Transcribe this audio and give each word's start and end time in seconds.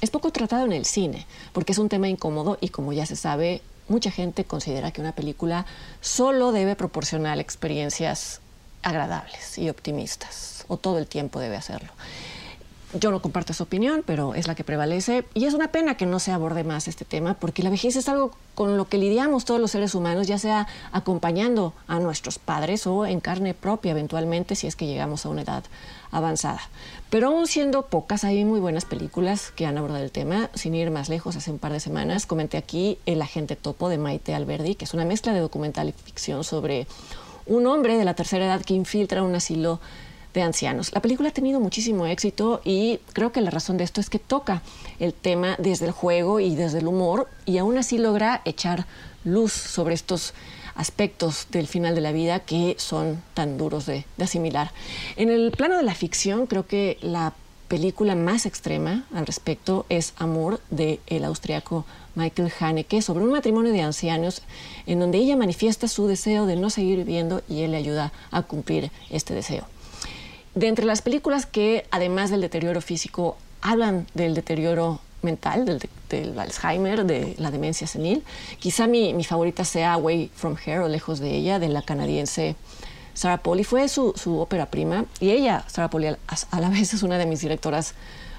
es 0.00 0.10
poco 0.10 0.30
tratado 0.30 0.64
en 0.64 0.72
el 0.72 0.84
cine, 0.84 1.26
porque 1.52 1.72
es 1.72 1.78
un 1.78 1.88
tema 1.88 2.08
incómodo 2.08 2.58
y 2.60 2.68
como 2.68 2.92
ya 2.92 3.06
se 3.06 3.16
sabe, 3.16 3.62
mucha 3.88 4.10
gente 4.10 4.44
considera 4.44 4.92
que 4.92 5.00
una 5.00 5.12
película 5.12 5.66
solo 6.00 6.52
debe 6.52 6.76
proporcionar 6.76 7.38
experiencias 7.38 8.40
agradables 8.82 9.58
y 9.58 9.68
optimistas, 9.68 10.64
o 10.68 10.76
todo 10.76 10.98
el 10.98 11.06
tiempo 11.06 11.40
debe 11.40 11.56
hacerlo. 11.56 11.92
Yo 12.92 13.12
no 13.12 13.22
comparto 13.22 13.52
esa 13.52 13.62
opinión, 13.62 14.02
pero 14.04 14.34
es 14.34 14.48
la 14.48 14.56
que 14.56 14.64
prevalece 14.64 15.24
y 15.32 15.44
es 15.44 15.54
una 15.54 15.70
pena 15.70 15.96
que 15.96 16.06
no 16.06 16.18
se 16.18 16.32
aborde 16.32 16.64
más 16.64 16.88
este 16.88 17.04
tema 17.04 17.34
porque 17.34 17.62
la 17.62 17.70
vejez 17.70 17.94
es 17.94 18.08
algo 18.08 18.32
con 18.56 18.76
lo 18.76 18.88
que 18.88 18.98
lidiamos 18.98 19.44
todos 19.44 19.60
los 19.60 19.70
seres 19.70 19.94
humanos, 19.94 20.26
ya 20.26 20.38
sea 20.38 20.66
acompañando 20.90 21.72
a 21.86 22.00
nuestros 22.00 22.40
padres 22.40 22.88
o 22.88 23.06
en 23.06 23.20
carne 23.20 23.54
propia 23.54 23.92
eventualmente 23.92 24.56
si 24.56 24.66
es 24.66 24.74
que 24.74 24.86
llegamos 24.86 25.24
a 25.24 25.28
una 25.28 25.42
edad 25.42 25.62
avanzada. 26.10 26.60
Pero 27.10 27.28
aún 27.28 27.46
siendo 27.46 27.86
pocas, 27.86 28.24
hay 28.24 28.44
muy 28.44 28.58
buenas 28.58 28.84
películas 28.84 29.52
que 29.52 29.66
han 29.66 29.78
abordado 29.78 30.02
el 30.02 30.10
tema. 30.10 30.50
Sin 30.54 30.74
ir 30.74 30.90
más 30.90 31.08
lejos, 31.08 31.36
hace 31.36 31.52
un 31.52 31.60
par 31.60 31.72
de 31.72 31.78
semanas 31.78 32.26
comenté 32.26 32.56
aquí 32.56 32.98
El 33.06 33.22
agente 33.22 33.54
topo 33.54 33.88
de 33.88 33.98
Maite 33.98 34.34
Alberdi, 34.34 34.74
que 34.74 34.84
es 34.84 34.94
una 34.94 35.04
mezcla 35.04 35.32
de 35.32 35.38
documental 35.38 35.88
y 35.88 35.92
ficción 35.92 36.42
sobre 36.42 36.88
un 37.46 37.68
hombre 37.68 37.96
de 37.96 38.04
la 38.04 38.14
tercera 38.14 38.46
edad 38.46 38.62
que 38.62 38.74
infiltra 38.74 39.22
un 39.22 39.34
asilo 39.36 39.80
de 40.34 40.42
ancianos. 40.42 40.92
La 40.92 41.02
película 41.02 41.30
ha 41.30 41.32
tenido 41.32 41.60
muchísimo 41.60 42.06
éxito 42.06 42.60
y 42.64 43.00
creo 43.12 43.32
que 43.32 43.40
la 43.40 43.50
razón 43.50 43.76
de 43.76 43.84
esto 43.84 44.00
es 44.00 44.10
que 44.10 44.18
toca 44.18 44.62
el 44.98 45.12
tema 45.14 45.56
desde 45.58 45.86
el 45.86 45.92
juego 45.92 46.40
y 46.40 46.54
desde 46.54 46.78
el 46.78 46.86
humor 46.86 47.28
y 47.46 47.58
aún 47.58 47.78
así 47.78 47.98
logra 47.98 48.42
echar 48.44 48.86
luz 49.24 49.52
sobre 49.52 49.94
estos 49.94 50.34
aspectos 50.74 51.46
del 51.50 51.66
final 51.66 51.94
de 51.94 52.00
la 52.00 52.12
vida 52.12 52.40
que 52.40 52.76
son 52.78 53.22
tan 53.34 53.58
duros 53.58 53.86
de, 53.86 54.06
de 54.16 54.24
asimilar. 54.24 54.72
En 55.16 55.28
el 55.28 55.50
plano 55.50 55.76
de 55.76 55.82
la 55.82 55.94
ficción 55.94 56.46
creo 56.46 56.66
que 56.66 56.98
la 57.02 57.34
película 57.68 58.16
más 58.16 58.46
extrema 58.46 59.04
al 59.14 59.26
respecto 59.26 59.86
es 59.88 60.12
Amor 60.16 60.60
de 60.70 60.98
el 61.06 61.24
austriaco 61.24 61.86
Michael 62.16 62.52
Haneke 62.58 63.00
sobre 63.00 63.22
un 63.22 63.30
matrimonio 63.30 63.72
de 63.72 63.82
ancianos 63.82 64.42
en 64.86 64.98
donde 64.98 65.18
ella 65.18 65.36
manifiesta 65.36 65.86
su 65.86 66.08
deseo 66.08 66.46
de 66.46 66.56
no 66.56 66.68
seguir 66.68 66.98
viviendo 66.98 67.42
y 67.48 67.62
él 67.62 67.70
le 67.70 67.76
ayuda 67.76 68.12
a 68.32 68.42
cumplir 68.42 68.90
este 69.10 69.34
deseo. 69.34 69.66
De 70.54 70.66
entre 70.66 70.84
las 70.84 71.02
películas 71.02 71.46
que, 71.46 71.86
además 71.90 72.30
del 72.30 72.40
deterioro 72.40 72.80
físico, 72.80 73.36
hablan 73.60 74.06
del 74.14 74.34
deterioro 74.34 75.00
mental, 75.22 75.64
del, 76.08 76.38
Alzheimer, 76.38 77.04
de 77.04 77.34
la 77.38 77.50
demencia 77.50 77.86
senil, 77.86 78.24
quizá 78.58 78.86
mi, 78.86 79.22
favorita 79.22 79.64
sea 79.64 79.92
Away 79.92 80.30
from 80.34 80.56
Her 80.64 80.80
o 80.80 80.88
Lejos 80.88 81.20
de 81.20 81.36
ella, 81.36 81.58
de 81.58 81.68
la 81.68 81.82
canadiense 81.82 82.56
Sarah 83.14 83.42
Polly. 83.42 83.64
Fue 83.64 83.88
su, 83.88 84.12
su 84.16 84.38
ópera 84.38 84.66
prima 84.66 85.04
y 85.20 85.30
ella, 85.30 85.64
Sarah 85.68 85.90
Polly, 85.90 86.06
a, 86.06 86.16
a 86.50 86.60
la 86.60 86.68
vez 86.68 86.94
es 86.94 87.02
una 87.02 87.18
de 87.18 87.26
mis 87.26 87.40
directoras 87.40 87.94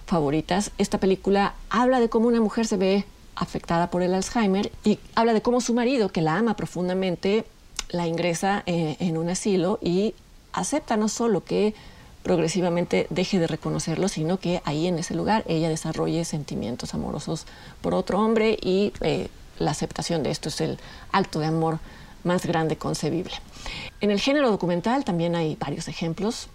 favoritas. 0.06 0.72
Esta 0.78 0.98
película 0.98 1.54
habla 1.70 2.00
de 2.00 2.10
cómo 2.10 2.28
una 2.28 2.42
mujer 2.42 2.68
se 2.68 2.78
ve 2.78 3.06
afectada 3.36 3.90
por 3.90 4.02
el 4.02 4.14
Alzheimer 4.14 4.72
y 4.84 5.00
habla 5.16 5.34
de 5.34 5.42
cómo 5.42 5.62
su 5.62 5.74
marido, 5.74 6.10
que 6.10 6.22
la 6.22 6.38
ama 6.38 6.56
profundamente, 6.56 7.46
la 7.90 8.08
ingresa 8.08 8.64
eh, 8.66 8.98
en 9.00 9.18
un 9.18 9.30
asilo 9.30 9.80
y 9.82 10.14
acepta 10.54 10.98
no 10.98 11.08
solo 11.08 11.44
que 11.44 11.74
progresivamente 12.24 13.08
deje 13.10 13.40
de 13.40 13.48
reconocerlo, 13.48 14.08
sino 14.08 14.40
que 14.40 14.62
ahí 14.66 14.88
en 14.88 15.00
ese 15.00 15.16
lugar 15.16 15.44
ella 15.48 15.70
desarrolle 15.70 16.24
sentimientos 16.26 16.94
amorosos 16.94 17.46
por 17.82 17.94
otro 17.94 18.20
hombre 18.20 18.58
y 18.62 18.94
eh, 19.02 19.28
la 19.58 19.72
aceptación 19.72 20.24
de 20.24 20.32
esto 20.32 20.50
es 20.50 20.62
el 20.62 20.78
acto 21.12 21.40
de 21.40 21.48
amor 21.48 21.80
más 22.24 22.46
grande 22.46 22.78
concebible. 22.78 23.34
En 24.00 24.12
el 24.12 24.20
género 24.20 24.50
documental 24.50 25.04
también 25.04 25.36
hay 25.36 25.56
varios 25.56 25.88
ejemplos 25.88 26.48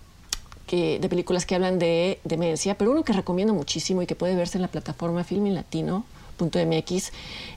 que, 0.67 0.99
de 0.99 1.09
películas 1.09 1.47
que 1.47 1.55
hablan 1.55 1.79
de 1.79 2.21
demencia, 2.25 2.77
pero 2.77 2.91
uno 2.91 3.05
que 3.05 3.13
recomiendo 3.13 3.55
muchísimo 3.55 4.03
y 4.03 4.07
que 4.07 4.15
puede 4.15 4.35
verse 4.35 4.59
en 4.59 4.63
la 4.63 4.69
plataforma 4.69 5.25
Filmin 5.25 5.55
Latino.mx 5.55 7.13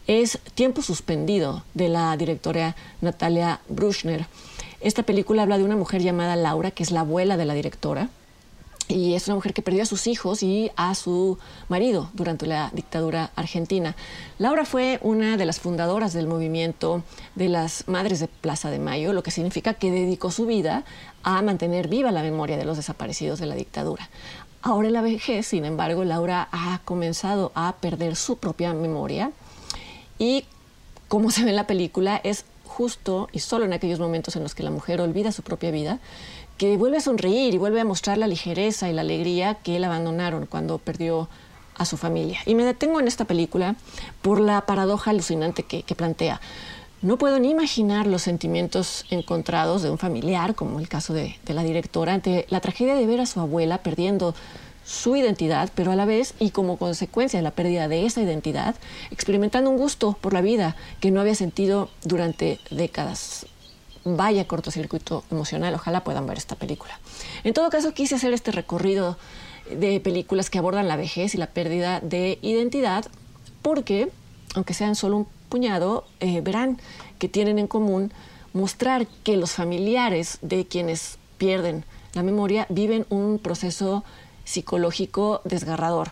es 0.08 0.40
Tiempo 0.56 0.82
Suspendido 0.82 1.64
de 1.74 1.90
la 1.90 2.16
directora 2.18 2.76
Natalia 3.02 3.60
Bruchner. 3.68 4.26
Esta 4.82 5.04
película 5.04 5.44
habla 5.44 5.58
de 5.58 5.66
una 5.66 5.76
mujer 5.76 6.02
llamada 6.02 6.38
Laura, 6.38 6.72
que 6.72 6.84
es 6.84 6.92
la 6.92 7.02
abuela 7.02 7.36
de 7.36 7.44
la 7.44 7.54
directora, 7.54 8.10
y 8.88 9.14
es 9.14 9.28
una 9.28 9.36
mujer 9.36 9.54
que 9.54 9.62
perdió 9.62 9.84
a 9.84 9.86
sus 9.86 10.08
hijos 10.08 10.42
y 10.42 10.72
a 10.78 10.96
su 10.96 11.38
marido 11.68 12.10
durante 12.14 12.48
la 12.48 12.72
dictadura 12.74 13.32
argentina. 13.36 13.96
Laura 14.40 14.64
fue 14.64 15.00
una 15.04 15.36
de 15.36 15.46
las 15.46 15.60
fundadoras 15.60 16.14
del 16.14 16.28
movimiento 16.28 17.04
de 17.36 17.50
las 17.50 17.88
Madres 17.90 18.22
de 18.22 18.28
Plaza 18.28 18.72
de 18.72 18.80
Mayo, 18.80 19.12
lo 19.12 19.22
que 19.22 19.32
significa 19.32 19.74
que 19.74 19.92
dedicó 19.92 20.32
su 20.32 20.46
vida 20.46 20.86
a 21.24 21.42
mantener 21.42 21.90
viva 21.90 22.12
la 22.12 22.24
memoria 22.24 22.58
de 22.58 22.66
los 22.66 22.78
desaparecidos 22.78 23.40
de 23.40 23.48
la 23.48 23.56
dictadura. 23.56 24.10
Ahora 24.62 24.88
en 24.88 24.94
la 24.94 25.02
vejez, 25.02 25.46
sin 25.48 25.66
embargo, 25.66 26.06
Laura 26.06 26.48
ha 26.52 26.80
comenzado 26.86 27.52
a 27.54 27.76
perder 27.82 28.16
su 28.16 28.38
propia 28.38 28.74
memoria 28.74 29.32
y, 30.18 30.46
como 31.10 31.32
se 31.32 31.44
ve 31.44 31.52
en 31.52 31.58
la 31.58 31.68
película, 31.68 32.20
es 32.24 32.46
justo 32.80 33.28
y 33.34 33.40
solo 33.40 33.66
en 33.66 33.74
aquellos 33.74 34.00
momentos 34.00 34.38
en 34.38 34.44
los 34.44 34.56
que 34.56 34.64
la 34.64 34.72
mujer 34.72 35.02
olvida 35.02 35.34
su 35.34 35.42
propia 35.42 35.70
vida, 35.70 36.00
que 36.58 36.78
vuelve 36.78 36.96
a 36.96 37.02
sonreír 37.02 37.54
y 37.54 37.58
vuelve 37.58 37.82
a 37.82 37.84
mostrar 37.84 38.18
la 38.18 38.26
ligereza 38.26 38.90
y 38.90 38.94
la 38.94 39.02
alegría 39.02 39.56
que 39.56 39.76
él 39.76 39.84
abandonaron 39.84 40.46
cuando 40.46 40.78
perdió 40.78 41.28
a 41.76 41.84
su 41.84 41.98
familia. 41.98 42.40
Y 42.46 42.56
me 42.56 42.64
detengo 42.64 43.02
en 43.02 43.10
esta 43.10 43.26
película 43.26 43.76
por 44.22 44.40
la 44.40 44.66
paradoja 44.66 45.12
alucinante 45.12 45.64
que, 45.64 45.84
plantea. 45.94 46.40
No 47.02 47.18
puedo 47.18 47.38
ni 47.38 47.50
imaginar 47.50 48.08
los 48.08 48.22
sentimientos 48.22 49.04
encontrados 49.10 49.82
de 49.82 49.92
un 49.92 49.98
familiar, 49.98 50.56
como 50.56 50.80
el 50.80 50.88
caso 50.88 51.14
de, 51.14 51.38
de 51.44 51.54
la 51.54 51.64
directora, 51.64 52.14
ante 52.14 52.46
la 52.50 52.62
tragedia 52.62 52.96
de 52.96 53.06
ver 53.06 53.20
a 53.20 53.26
su 53.26 53.42
abuela 53.42 53.80
perdiendo 53.80 54.34
su 54.90 55.16
identidad, 55.16 55.70
pero 55.76 55.92
a 55.92 55.96
la 55.96 56.06
vez 56.06 56.34
y 56.40 56.50
como 56.50 56.78
consecuencia 56.78 57.38
de 57.38 57.44
la 57.44 57.52
pérdida 57.52 57.88
de 57.88 58.08
esa 58.08 58.22
identidad, 58.22 58.76
experimentando 59.12 59.70
un 59.70 59.78
gusto 59.78 60.18
por 60.20 60.34
la 60.34 60.42
vida 60.42 60.76
que 61.00 61.12
no 61.12 61.22
había 61.22 61.36
sentido 61.36 61.90
durante 62.04 62.60
décadas. 62.72 63.46
Vaya 64.04 64.48
cortocircuito 64.48 65.24
emocional, 65.30 65.76
ojalá 65.76 66.04
puedan 66.04 66.26
ver 66.26 66.40
esta 66.40 66.56
película. 66.56 67.00
En 67.44 67.54
todo 67.54 67.70
caso, 67.70 67.94
quise 67.94 68.16
hacer 68.16 68.34
este 68.34 68.52
recorrido 68.52 69.20
de 69.70 70.00
películas 70.00 70.50
que 70.50 70.58
abordan 70.58 70.88
la 70.88 70.96
vejez 70.96 71.36
y 71.36 71.38
la 71.38 71.48
pérdida 71.48 72.00
de 72.00 72.40
identidad, 72.42 73.06
porque, 73.62 74.10
aunque 74.56 74.74
sean 74.74 74.96
solo 74.96 75.18
un 75.18 75.28
puñado, 75.50 76.08
eh, 76.20 76.42
verán 76.42 76.80
que 77.20 77.30
tienen 77.30 77.60
en 77.60 77.68
común 77.68 78.12
mostrar 78.54 79.06
que 79.24 79.38
los 79.38 79.52
familiares 79.52 80.40
de 80.42 80.66
quienes 80.66 81.20
pierden 81.38 81.86
la 82.16 82.24
memoria 82.24 82.66
viven 82.70 83.06
un 83.10 83.38
proceso 83.38 84.04
psicológico 84.50 85.42
desgarrador. 85.46 86.10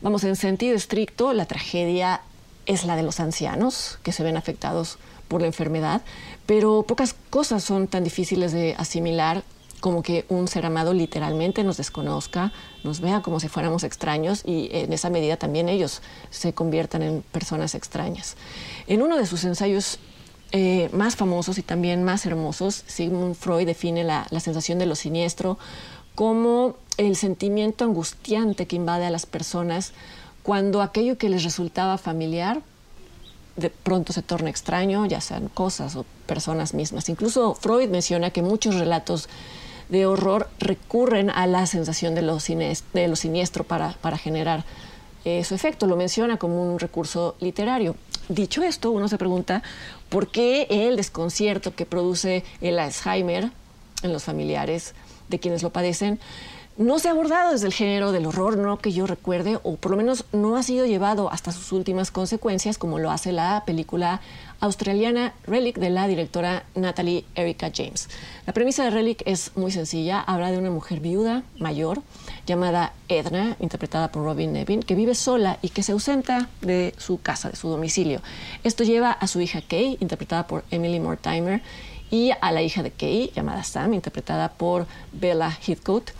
Vamos, 0.00 0.24
en 0.24 0.36
sentido 0.36 0.74
estricto, 0.74 1.32
la 1.34 1.44
tragedia 1.44 2.22
es 2.66 2.84
la 2.84 2.96
de 2.96 3.02
los 3.02 3.20
ancianos 3.20 3.98
que 4.02 4.12
se 4.12 4.22
ven 4.22 4.38
afectados 4.38 4.98
por 5.28 5.42
la 5.42 5.46
enfermedad, 5.46 6.00
pero 6.46 6.82
pocas 6.82 7.14
cosas 7.30 7.62
son 7.62 7.86
tan 7.88 8.02
difíciles 8.02 8.52
de 8.52 8.74
asimilar 8.78 9.42
como 9.80 10.02
que 10.02 10.24
un 10.30 10.48
ser 10.48 10.64
amado 10.64 10.94
literalmente 10.94 11.62
nos 11.62 11.76
desconozca, 11.76 12.52
nos 12.84 13.00
vea 13.00 13.20
como 13.20 13.38
si 13.38 13.48
fuéramos 13.48 13.84
extraños 13.84 14.42
y 14.46 14.70
en 14.72 14.94
esa 14.94 15.10
medida 15.10 15.36
también 15.36 15.68
ellos 15.68 16.00
se 16.30 16.54
conviertan 16.54 17.02
en 17.02 17.20
personas 17.20 17.74
extrañas. 17.74 18.36
En 18.86 19.02
uno 19.02 19.18
de 19.18 19.26
sus 19.26 19.44
ensayos 19.44 19.98
eh, 20.52 20.88
más 20.92 21.16
famosos 21.16 21.58
y 21.58 21.62
también 21.62 22.02
más 22.02 22.24
hermosos, 22.24 22.84
Sigmund 22.86 23.34
Freud 23.34 23.66
define 23.66 24.04
la, 24.04 24.26
la 24.30 24.40
sensación 24.40 24.78
de 24.78 24.86
lo 24.86 24.94
siniestro 24.94 25.58
como 26.14 26.76
el 26.96 27.16
sentimiento 27.16 27.84
angustiante 27.84 28.66
que 28.66 28.76
invade 28.76 29.06
a 29.06 29.10
las 29.10 29.26
personas 29.26 29.92
cuando 30.42 30.82
aquello 30.82 31.18
que 31.18 31.28
les 31.28 31.42
resultaba 31.42 31.98
familiar 31.98 32.60
de 33.56 33.70
pronto 33.70 34.12
se 34.12 34.22
torna 34.22 34.50
extraño, 34.50 35.06
ya 35.06 35.20
sean 35.20 35.48
cosas 35.48 35.96
o 35.96 36.04
personas 36.26 36.74
mismas. 36.74 37.08
Incluso 37.08 37.54
Freud 37.54 37.88
menciona 37.88 38.30
que 38.30 38.42
muchos 38.42 38.74
relatos 38.74 39.28
de 39.88 40.06
horror 40.06 40.48
recurren 40.58 41.30
a 41.30 41.46
la 41.46 41.66
sensación 41.66 42.14
de 42.14 42.22
lo, 42.22 42.40
siniestro 42.40 43.64
para, 43.64 43.92
para 44.00 44.18
generar 44.18 44.64
eh, 45.24 45.44
su 45.44 45.54
efecto. 45.54 45.86
Lo 45.86 45.96
menciona 45.96 46.36
como 46.36 46.62
un 46.62 46.78
recurso 46.78 47.36
literario. 47.40 47.94
Dicho 48.28 48.62
esto, 48.62 48.90
uno 48.90 49.08
se 49.08 49.18
pregunta 49.18 49.62
por 50.08 50.28
qué 50.28 50.66
el 50.70 50.96
desconcierto 50.96 51.74
que 51.74 51.86
produce 51.86 52.44
el 52.60 52.78
Alzheimer 52.78 53.50
en 54.02 54.12
los 54.12 54.24
familiares 54.24 54.94
de 55.34 55.40
quienes 55.40 55.62
lo 55.62 55.70
padecen 55.70 56.20
no 56.76 56.98
se 56.98 57.08
ha 57.08 57.12
abordado 57.12 57.52
desde 57.52 57.66
el 57.66 57.72
género 57.72 58.10
del 58.10 58.26
horror, 58.26 58.56
no 58.56 58.78
que 58.78 58.92
yo 58.92 59.06
recuerde, 59.06 59.60
o 59.62 59.76
por 59.76 59.92
lo 59.92 59.96
menos 59.96 60.24
no 60.32 60.56
ha 60.56 60.62
sido 60.64 60.86
llevado 60.86 61.30
hasta 61.30 61.52
sus 61.52 61.70
últimas 61.70 62.10
consecuencias, 62.10 62.78
como 62.78 62.98
lo 62.98 63.12
hace 63.12 63.30
la 63.30 63.62
película 63.64 64.20
australiana 64.58 65.34
Relic 65.46 65.78
de 65.78 65.90
la 65.90 66.08
directora 66.08 66.64
Natalie 66.74 67.24
Erica 67.36 67.70
James. 67.72 68.08
La 68.44 68.52
premisa 68.52 68.82
de 68.82 68.90
Relic 68.90 69.22
es 69.24 69.52
muy 69.56 69.70
sencilla, 69.70 70.20
habla 70.20 70.50
de 70.50 70.58
una 70.58 70.70
mujer 70.70 70.98
viuda, 70.98 71.44
mayor, 71.58 72.02
llamada 72.44 72.92
Edna, 73.08 73.56
interpretada 73.60 74.10
por 74.10 74.24
Robin 74.24 74.52
Nevin, 74.52 74.82
que 74.82 74.96
vive 74.96 75.14
sola 75.14 75.58
y 75.62 75.68
que 75.68 75.84
se 75.84 75.92
ausenta 75.92 76.48
de 76.60 76.92
su 76.98 77.20
casa, 77.20 77.50
de 77.50 77.56
su 77.56 77.68
domicilio. 77.68 78.20
Esto 78.64 78.82
lleva 78.82 79.12
a 79.12 79.28
su 79.28 79.40
hija 79.40 79.60
Kay, 79.60 79.98
interpretada 80.00 80.48
por 80.48 80.64
Emily 80.72 80.98
Mortimer, 80.98 81.62
y 82.14 82.30
a 82.40 82.52
la 82.52 82.62
hija 82.62 82.84
de 82.84 82.92
Kay, 82.92 83.32
llamada 83.34 83.64
Sam, 83.64 83.92
interpretada 83.92 84.48
por 84.48 84.86
Bella 85.12 85.50
Heathcote, 85.50 86.12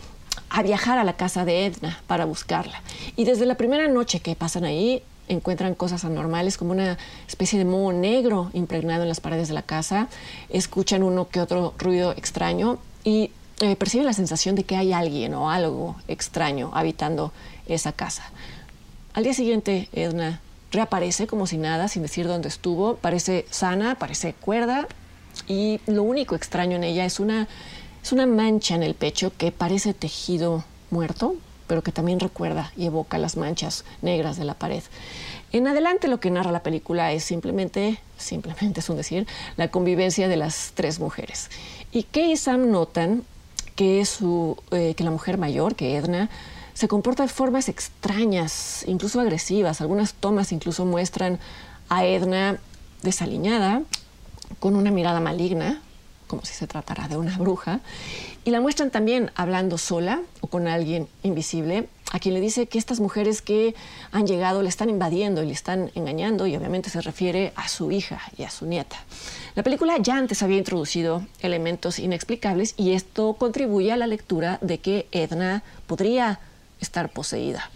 a 0.51 0.61
viajar 0.65 0.99
a 0.99 1.05
la 1.05 1.13
casa 1.13 1.45
de 1.45 1.67
Edna 1.67 2.03
para 2.09 2.25
buscarla. 2.25 2.83
Y 3.15 3.25
desde 3.25 3.47
la 3.47 3.55
primera 3.55 3.87
noche 3.87 4.19
que 4.19 4.35
pasan 4.35 4.65
ahí, 4.65 5.05
encuentran 5.29 5.77
cosas 5.77 6.05
anormales 6.05 6.59
como 6.59 6.73
una 6.73 6.99
especie 7.29 7.61
de 7.61 7.65
moho 7.65 7.93
negro 7.93 8.51
impregnado 8.55 9.05
en 9.05 9.09
las 9.09 9.21
paredes 9.21 9.47
de 9.47 9.55
la 9.55 9.63
casa, 9.63 10.09
escuchan 10.49 11.05
uno 11.05 11.29
que 11.29 11.41
otro 11.41 11.75
ruido 11.79 12.11
extraño 12.11 12.79
y 13.05 13.31
eh, 13.61 13.77
perciben 13.77 14.05
la 14.05 14.15
sensación 14.15 14.57
de 14.57 14.65
que 14.65 14.75
hay 14.75 14.93
alguien 14.93 15.33
o 15.35 15.49
algo 15.49 15.95
extraño 16.09 16.73
habitando 16.75 17.33
esa 17.69 17.93
casa. 17.93 18.25
Al 19.13 19.23
día 19.23 19.33
siguiente, 19.33 19.89
Edna 19.93 20.41
reaparece 20.73 21.29
como 21.29 21.47
si 21.47 21.57
nada, 21.57 21.87
sin 21.87 22.03
decir 22.03 22.27
dónde 22.27 22.49
estuvo, 22.49 22.97
parece 22.97 23.47
sana, 23.49 23.95
parece 23.95 24.33
cuerda 24.33 24.89
y 25.49 25.81
lo 25.87 26.03
único 26.03 26.35
extraño 26.35 26.77
en 26.77 26.85
ella 26.85 27.05
es 27.05 27.21
una 27.21 27.49
es 28.05 28.13
una 28.13 28.27
mancha 28.27 28.75
en 28.75 28.83
el 28.83 28.95
pecho 28.95 29.33
que 29.35 29.51
parece 29.51 29.95
tejido 29.95 30.63
muerto, 30.91 31.37
pero 31.67 31.83
que 31.83 31.91
también 31.91 32.21
recuerda 32.21 32.71
y 32.77 32.85
evoca 32.85 33.17
las 33.17 33.39
manchas 33.39 33.87
negras 34.03 34.37
de 34.37 34.45
la 34.45 34.53
pared. 34.53 34.83
En 35.53 35.67
adelante 35.67 36.09
lo 36.09 36.21
que 36.21 36.31
narra 36.31 36.53
la 36.53 36.63
película 36.63 37.13
es 37.13 37.25
simplemente, 37.25 37.99
simplemente 38.19 38.81
es 38.81 38.91
un 38.91 38.99
decir, 38.99 39.27
la 39.57 39.69
convivencia 39.69 40.29
de 40.29 40.37
las 40.37 40.73
tres 40.75 41.01
mujeres. 41.01 41.49
Y 41.93 42.03
Kay 42.03 42.33
y 42.33 42.37
Sam 42.37 42.71
notan 42.71 43.23
que, 43.75 44.05
su, 44.05 44.59
eh, 44.71 44.93
que 44.95 45.03
la 45.03 45.11
mujer 45.11 45.39
mayor, 45.39 45.75
que 45.75 45.97
Edna, 45.97 46.29
se 46.75 46.89
comporta 46.89 47.23
de 47.23 47.31
formas 47.31 47.71
extrañas, 47.71 48.85
incluso 48.87 49.19
agresivas. 49.19 49.81
Algunas 49.81 50.13
tomas 50.13 50.53
incluso 50.53 50.85
muestran 50.85 51.39
a 51.89 52.05
Edna 52.05 52.59
desaliñada, 53.03 53.83
con 54.61 54.77
una 54.77 54.91
mirada 54.91 55.21
maligna, 55.21 55.81
como 56.27 56.45
si 56.45 56.55
se 56.55 56.67
tratara 56.67 57.09
de 57.09 57.17
una 57.17 57.37
bruja, 57.37 57.81
y 58.45 58.51
la 58.51 58.61
muestran 58.61 58.91
también 58.91 59.31
hablando 59.35 59.79
sola 59.79 60.23
o 60.41 60.47
con 60.47 60.69
alguien 60.69 61.09
invisible, 61.23 61.89
a 62.13 62.19
quien 62.19 62.35
le 62.35 62.41
dice 62.41 62.67
que 62.67 62.79
estas 62.79 63.01
mujeres 63.01 63.43
que 63.43 63.75
han 64.13 64.27
llegado 64.27 64.63
le 64.63 64.69
están 64.69 64.89
invadiendo 64.89 65.43
y 65.43 65.47
le 65.47 65.53
están 65.53 65.91
engañando, 65.95 66.47
y 66.47 66.57
obviamente 66.57 66.91
se 66.91 67.01
refiere 67.01 67.53
a 67.57 67.69
su 67.69 67.91
hija 67.91 68.21
y 68.37 68.45
a 68.45 68.51
su 68.51 68.67
nieta. 68.67 68.97
La 69.55 69.63
película 69.63 69.97
ya 69.99 70.17
antes 70.17 70.43
había 70.43 70.59
introducido 70.59 71.27
elementos 71.41 71.99
inexplicables 71.99 72.75
y 72.77 72.93
esto 72.93 73.35
contribuye 73.35 73.93
a 73.93 73.97
la 73.97 74.07
lectura 74.07 74.59
de 74.61 74.79
que 74.79 75.09
Edna 75.13 75.63
podría 75.87 76.41
estar 76.81 77.11
poseída. 77.11 77.71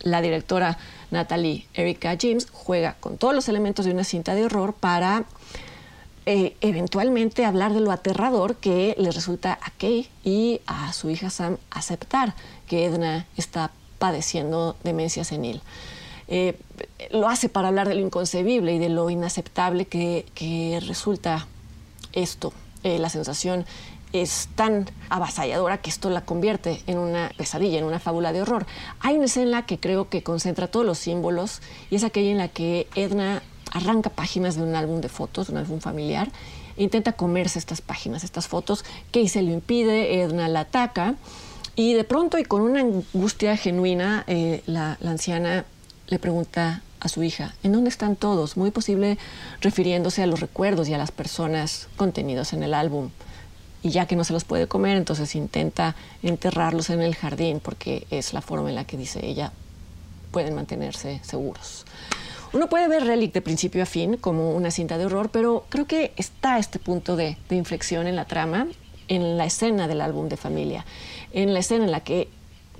La 0.00 0.20
directora 0.20 0.78
Natalie 1.10 1.66
Erika 1.74 2.16
James 2.20 2.46
juega 2.52 2.96
con 3.00 3.18
todos 3.18 3.34
los 3.34 3.48
elementos 3.48 3.84
de 3.84 3.92
una 3.92 4.04
cinta 4.04 4.34
de 4.34 4.44
horror 4.44 4.74
para 4.74 5.24
eh, 6.30 6.58
eventualmente 6.60 7.46
hablar 7.46 7.72
de 7.72 7.80
lo 7.80 7.90
aterrador 7.90 8.56
que 8.56 8.94
le 8.98 9.10
resulta 9.12 9.58
a 9.62 9.70
Kay 9.70 10.10
y 10.24 10.60
a 10.66 10.92
su 10.92 11.08
hija 11.08 11.30
Sam 11.30 11.56
aceptar 11.70 12.34
que 12.66 12.84
Edna 12.84 13.26
está 13.38 13.70
padeciendo 13.98 14.76
demencia 14.84 15.24
senil. 15.24 15.62
Eh, 16.26 16.60
lo 17.12 17.30
hace 17.30 17.48
para 17.48 17.68
hablar 17.68 17.88
de 17.88 17.94
lo 17.94 18.02
inconcebible 18.02 18.74
y 18.74 18.78
de 18.78 18.90
lo 18.90 19.08
inaceptable 19.08 19.86
que, 19.86 20.78
resulta 20.86 21.46
esto. 22.12 22.52
Eh, 22.82 22.98
la 22.98 23.08
sensación 23.08 23.64
es 24.12 24.50
tan 24.54 24.84
avasalladora 25.08 25.78
que 25.78 25.88
esto 25.88 26.10
la 26.10 26.26
convierte 26.26 26.82
en 26.86 26.98
una 26.98 27.32
pesadilla, 27.38 27.78
en 27.78 27.84
una 27.84 28.00
fábula 28.00 28.34
de 28.34 28.42
horror. 28.42 28.66
Hay 29.00 29.16
una 29.16 29.24
escena 29.24 29.64
que 29.64 29.80
creo 29.80 30.10
que 30.10 30.22
concentra 30.22 30.68
todos 30.68 30.84
los 30.84 30.98
símbolos 30.98 31.62
y 31.88 31.96
es 31.96 32.04
aquella 32.04 32.32
en 32.32 32.36
la 32.36 32.48
que 32.48 32.86
Edna 32.96 33.42
arranca 33.72 34.10
páginas 34.10 34.56
de 34.56 34.62
un 34.62 34.74
álbum 34.74 35.00
de 35.00 35.08
fotos, 35.08 35.46
de 35.46 35.52
un 35.52 35.58
álbum 35.58 35.80
familiar, 35.80 36.30
e 36.76 36.82
intenta 36.82 37.12
comerse 37.12 37.58
estas 37.58 37.80
páginas, 37.80 38.24
estas 38.24 38.46
fotos. 38.46 38.84
Kay 39.12 39.28
se 39.28 39.42
lo 39.42 39.50
impide, 39.50 40.22
Edna 40.22 40.48
la 40.48 40.60
ataca 40.60 41.14
y 41.74 41.94
de 41.94 42.04
pronto 42.04 42.38
y 42.38 42.44
con 42.44 42.62
una 42.62 42.80
angustia 42.80 43.56
genuina, 43.56 44.24
eh, 44.26 44.62
la, 44.66 44.96
la 45.00 45.10
anciana 45.10 45.64
le 46.08 46.18
pregunta 46.18 46.82
a 47.00 47.08
su 47.08 47.22
hija, 47.22 47.54
¿en 47.62 47.72
dónde 47.72 47.90
están 47.90 48.16
todos? 48.16 48.56
Muy 48.56 48.70
posible 48.70 49.18
refiriéndose 49.60 50.22
a 50.22 50.26
los 50.26 50.40
recuerdos 50.40 50.88
y 50.88 50.94
a 50.94 50.98
las 50.98 51.12
personas 51.12 51.88
contenidos 51.96 52.52
en 52.52 52.62
el 52.62 52.74
álbum. 52.74 53.10
Y 53.82 53.90
ya 53.90 54.06
que 54.06 54.16
no 54.16 54.24
se 54.24 54.32
los 54.32 54.42
puede 54.42 54.66
comer, 54.66 54.96
entonces 54.96 55.36
intenta 55.36 55.94
enterrarlos 56.24 56.90
en 56.90 57.00
el 57.00 57.14
jardín 57.14 57.60
porque 57.60 58.06
es 58.10 58.32
la 58.32 58.40
forma 58.40 58.70
en 58.70 58.74
la 58.74 58.84
que 58.84 58.96
dice 58.96 59.24
ella 59.24 59.52
pueden 60.32 60.54
mantenerse 60.54 61.20
seguros. 61.22 61.84
Uno 62.52 62.68
puede 62.68 62.88
ver 62.88 63.04
Relic 63.04 63.32
de 63.34 63.42
principio 63.42 63.82
a 63.82 63.86
fin 63.86 64.16
como 64.16 64.52
una 64.52 64.70
cinta 64.70 64.96
de 64.96 65.04
horror, 65.04 65.28
pero 65.30 65.66
creo 65.68 65.86
que 65.86 66.12
está 66.16 66.58
este 66.58 66.78
punto 66.78 67.14
de, 67.14 67.36
inflexión 67.50 68.06
en 68.06 68.16
la 68.16 68.24
trama, 68.24 68.68
en 69.08 69.36
la 69.36 69.44
escena 69.44 69.86
del 69.86 70.00
álbum 70.00 70.28
de 70.28 70.38
familia, 70.38 70.86
en 71.32 71.52
la 71.52 71.60
escena 71.60 71.84
en 71.84 71.90
la 71.90 72.00
que 72.00 72.28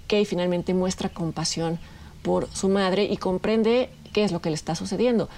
Kay 0.06 0.24
finalmente 0.24 0.72
muestra 0.72 1.10
compasión 1.10 1.78
por 2.22 2.48
su 2.54 2.70
madre 2.70 3.04
y 3.04 3.18
comprende 3.18 3.90
qué 4.14 4.24
es 4.24 4.32
lo 4.32 4.40
que 4.40 4.48
le 4.48 4.54
está 4.54 4.74
sucediendo. 4.74 5.28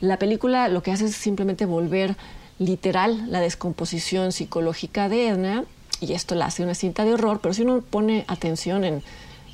La 0.00 0.18
película 0.18 0.68
lo 0.68 0.82
que 0.84 0.92
hace 0.92 1.06
es 1.06 1.16
simplemente 1.16 1.66
volver 1.66 2.16
literal 2.60 3.30
la 3.32 3.40
descomposición 3.40 4.30
psicológica 4.30 5.08
de 5.08 5.28
Edna, 5.28 5.64
y 6.00 6.12
esto 6.12 6.36
la 6.36 6.46
hace 6.46 6.62
una 6.62 6.74
cinta 6.74 7.04
de 7.04 7.14
horror, 7.14 7.40
pero 7.40 7.52
si 7.52 7.62
uno 7.62 7.80
pone 7.80 8.24
atención 8.28 8.84
en 8.84 9.02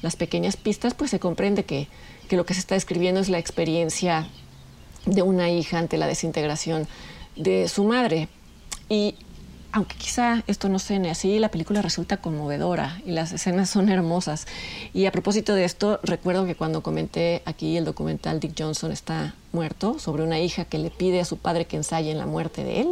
las 0.03 0.17
pequeñas 0.17 0.57
pistas, 0.57 0.95
pues 0.95 1.11
se 1.11 1.19
comprende 1.19 1.65
que 1.65 1.89
que 2.29 2.37
lo 2.37 2.47
que 2.47 2.55
se 2.55 2.61
está 2.61 2.75
describiendo 2.75 3.21
es 3.21 3.29
la 3.29 3.39
experiencia 3.39 4.29
de 5.07 5.23
una 5.23 5.51
hija 5.51 5.79
ante 5.79 5.97
la 5.97 6.07
desintegración 6.07 6.87
de 7.35 7.69
su 7.69 7.85
madre. 7.85 8.29
Y 8.89 9.17
aunque 9.73 9.97
quizá 9.97 10.43
esto 10.47 10.69
no 10.69 10.79
suene 10.79 11.11
así, 11.11 11.39
la 11.39 11.51
película 11.51 11.83
resulta 11.83 12.19
conmovedora 12.19 13.01
y 13.05 13.13
las 13.13 13.33
escenas 13.33 13.71
son 13.71 13.89
hermosas. 13.89 14.47
Y 14.93 15.07
a 15.07 15.13
propósito 15.13 15.55
de 15.55 15.65
esto, 15.65 16.01
recuerdo 16.03 16.47
que 16.47 16.55
cuando 16.55 16.83
comenté 16.83 17.43
aquí 17.47 17.77
el 17.77 17.85
documental 17.85 18.41
Dick 18.41 18.55
Johnson 18.57 18.93
está 18.93 19.35
muerto, 19.53 19.99
sobre 19.99 20.23
una 20.23 20.39
hija 20.39 20.67
que 20.67 20.79
le 20.79 20.91
pide 20.91 21.21
a 21.21 21.25
su 21.25 21.39
padre 21.39 21.67
que 21.67 21.77
ensaye 21.77 22.11
en 22.11 22.19
la 22.19 22.27
muerte 22.27 22.65
de 22.65 22.81
él, 22.83 22.89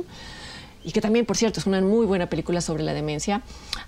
y 0.87 0.93
que 0.93 1.01
también, 1.01 1.27
por 1.27 1.37
cierto, 1.37 1.59
es 1.59 1.67
una 1.67 1.81
muy 1.81 2.07
buena 2.07 2.27
película 2.27 2.61
sobre 2.61 2.85
la 2.85 2.95
demencia, 2.95 3.43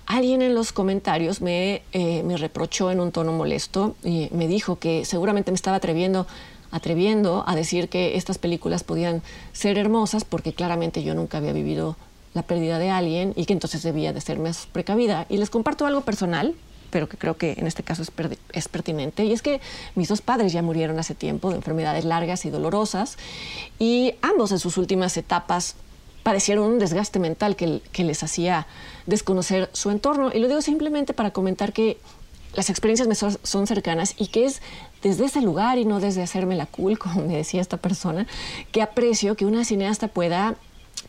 alguien 0.05 0.41
en 0.41 0.53
los 0.53 0.73
comentarios 0.73 1.39
me, 1.39 1.81
eh, 1.93 2.23
me 2.23 2.35
reprochó 2.35 2.91
en 2.91 2.99
un 2.99 3.13
tono 3.13 3.31
molesto 3.31 3.95
y 4.03 4.27
me 4.33 4.49
dijo 4.49 4.79
que 4.79 5.05
seguramente 5.05 5.49
me 5.51 5.55
estaba 5.55 5.77
atreviendo 5.77 6.27
atreviendo 6.71 7.43
a 7.47 7.55
decir 7.55 7.89
que 7.89 8.15
estas 8.15 8.37
películas 8.37 8.83
podían 8.83 9.23
ser 9.53 9.77
hermosas 9.79 10.23
porque 10.23 10.53
claramente 10.53 11.01
yo 11.01 11.15
nunca 11.15 11.39
había 11.39 11.53
vivido 11.53 11.95
la 12.33 12.43
pérdida 12.43 12.77
de 12.77 12.91
alguien 12.91 13.33
y 13.35 13.45
que 13.45 13.53
entonces 13.53 13.81
debía 13.81 14.13
de 14.13 14.21
ser 14.21 14.37
más 14.37 14.67
precavida. 14.71 15.25
Y 15.29 15.37
les 15.37 15.49
comparto 15.49 15.87
algo 15.87 16.01
personal, 16.01 16.53
pero 16.91 17.09
que 17.09 17.17
creo 17.17 17.37
que 17.37 17.53
en 17.53 17.65
este 17.65 17.81
caso 17.81 18.03
es, 18.03 18.11
es, 18.51 18.67
pertinente, 18.67 19.25
y 19.25 19.31
es 19.31 19.41
que 19.41 19.61
mis 19.95 20.09
dos 20.09 20.21
padres 20.21 20.53
ya 20.53 20.61
murieron 20.61 20.99
hace 20.99 21.15
tiempo 21.15 21.49
de 21.49 21.55
enfermedades 21.55 22.05
largas 22.05 22.45
y 22.45 22.51
dolorosas, 22.51 23.17
y 23.79 24.13
ambos 24.21 24.51
en 24.51 24.59
sus 24.59 24.77
últimas 24.77 25.17
etapas 25.17 25.75
padecieron 26.29 26.65
un 26.65 26.77
desgaste 26.77 27.17
mental 27.17 27.55
que, 27.55 27.81
les 28.03 28.21
hacía 28.21 28.67
desconocer 29.07 29.67
su 29.73 29.89
entorno. 29.89 30.29
Y 30.31 30.37
lo 30.37 30.47
digo 30.47 30.61
simplemente 30.61 31.15
para 31.15 31.31
comentar 31.31 31.73
que 31.73 31.97
las 32.53 32.69
experiencias 32.69 33.07
me 33.07 33.15
son, 33.15 33.65
cercanas 33.65 34.13
y 34.15 34.27
que 34.27 34.45
es 34.45 34.61
desde 35.01 35.25
ese 35.25 35.41
lugar 35.41 35.79
y 35.79 35.85
no 35.85 35.99
desde 35.99 36.21
hacerme 36.21 36.55
la 36.55 36.67
cool, 36.67 36.99
como 37.03 37.23
me 37.25 37.35
decía 37.35 37.61
esta 37.61 37.77
persona, 37.77 38.27
que 38.71 38.83
aprecio 38.83 39.35
que 39.35 39.47
una 39.47 39.65
cineasta 39.65 40.07
pueda 40.07 40.53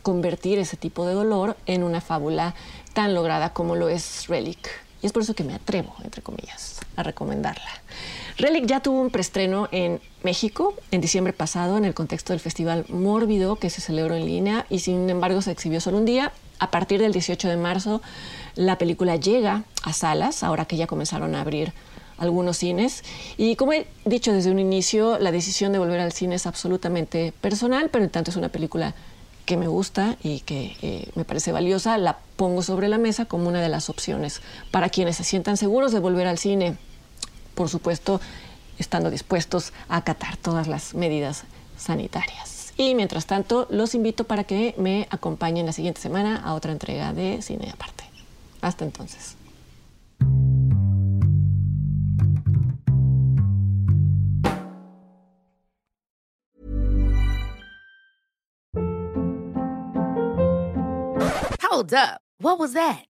convertir 0.01 0.57
ese 0.57 0.75
tipo 0.75 1.05
de 1.05 1.13
dolor 1.13 1.55
en 1.67 1.83
una 1.83 2.01
fábula 2.01 2.55
tan 2.93 3.13
lograda 3.13 3.53
como 3.53 3.75
lo 3.75 3.89
es 3.89 4.25
Relic. 4.27 4.71
Y 5.03 5.05
es 5.05 5.13
por 5.13 5.21
eso 5.21 5.35
que 5.35 5.43
me 5.43 5.53
atrevo, 5.53 5.93
entre 6.03 6.23
comillas, 6.23 6.79
a 6.95 7.03
recomendarla. 7.03 7.69
Relic 8.37 8.65
ya 8.65 8.79
tuvo 8.79 9.01
un 9.01 9.09
preestreno 9.09 9.67
en 9.71 9.99
México 10.23 10.73
en 10.91 11.01
diciembre 11.01 11.33
pasado 11.33 11.77
en 11.77 11.85
el 11.85 11.93
contexto 11.93 12.33
del 12.33 12.39
Festival 12.39 12.85
Mórbido 12.89 13.55
que 13.55 13.69
se 13.69 13.81
celebró 13.81 14.15
en 14.15 14.25
línea 14.25 14.65
y 14.69 14.79
sin 14.79 15.09
embargo 15.09 15.41
se 15.41 15.51
exhibió 15.51 15.81
solo 15.81 15.97
un 15.97 16.05
día. 16.05 16.31
A 16.59 16.69
partir 16.69 17.01
del 17.01 17.11
18 17.11 17.49
de 17.49 17.57
marzo 17.57 18.01
La 18.55 18.77
película 18.77 19.15
llega 19.15 19.63
a 19.83 19.93
salas, 19.93 20.43
ahora 20.43 20.65
que 20.65 20.77
ya 20.77 20.85
comenzaron 20.87 21.33
a 21.35 21.41
abrir 21.41 21.73
algunos 22.17 22.57
cines. 22.57 23.03
Y 23.37 23.55
como 23.55 23.73
he 23.73 23.87
dicho 24.05 24.31
desde 24.31 24.51
un 24.51 24.59
inicio, 24.59 25.17
la 25.17 25.31
decisión 25.31 25.71
de 25.71 25.79
volver 25.79 25.99
al 25.99 26.11
cine 26.11 26.35
es 26.35 26.45
absolutamente 26.45 27.33
personal, 27.41 27.89
pero 27.89 28.03
en 28.05 28.11
tanto 28.11 28.29
es 28.29 28.37
una 28.37 28.49
película 28.49 28.93
que 29.45 29.57
me 29.57 29.67
gusta 29.67 30.17
y 30.21 30.41
que 30.41 30.77
eh, 30.83 31.09
me 31.15 31.25
parece 31.25 31.51
valiosa, 31.51 31.97
la 31.97 32.19
pongo 32.35 32.61
sobre 32.61 32.87
la 32.89 32.99
mesa 32.99 33.25
como 33.25 33.49
una 33.49 33.59
de 33.61 33.69
las 33.69 33.89
opciones 33.89 34.41
para 34.69 34.89
quienes 34.89 35.17
se 35.17 35.23
sientan 35.23 35.57
seguros 35.57 35.91
de 35.91 35.99
volver 35.99 36.27
al 36.27 36.37
cine. 36.37 36.77
Por 37.55 37.69
supuesto, 37.69 38.21
estando 38.77 39.09
dispuestos 39.09 39.73
a 39.89 39.97
acatar 39.97 40.37
todas 40.37 40.67
las 40.67 40.93
medidas 40.93 41.43
sanitarias. 41.77 42.73
Y 42.77 42.95
mientras 42.95 43.25
tanto, 43.25 43.67
los 43.69 43.95
invito 43.95 44.23
para 44.23 44.43
que 44.43 44.73
me 44.77 45.07
acompañen 45.11 45.65
la 45.65 45.73
siguiente 45.73 46.01
semana 46.01 46.37
a 46.37 46.53
otra 46.53 46.71
entrega 46.71 47.13
de 47.13 47.41
Cine 47.41 47.69
Aparte. 47.71 48.05
Hasta 48.61 48.85
entonces. 48.85 49.35
Hold 61.71 61.93
up. 61.93 62.19
What 62.39 62.59
was 62.59 62.73
that? 62.73 63.10